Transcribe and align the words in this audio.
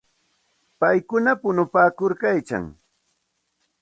Paykuna 0.79 1.31
punupaakuykalkan. 1.41 2.63